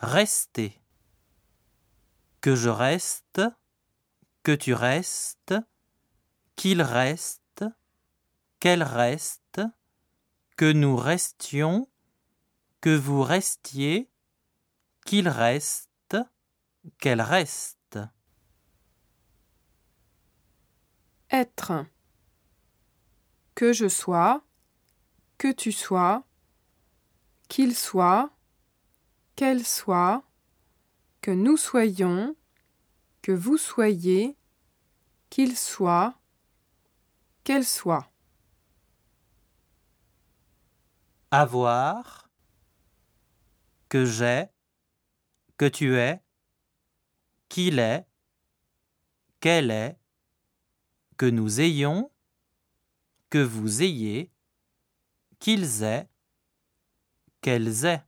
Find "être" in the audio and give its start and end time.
21.30-21.86